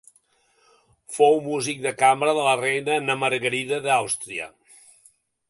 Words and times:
Fou 1.17 1.37
músic 1.47 1.83
de 1.83 1.91
cambra 1.99 2.33
de 2.39 2.47
la 2.49 2.57
reina 2.63 2.97
Na 3.05 3.17
Margarida 3.25 3.81
d'Àustria. 3.87 4.51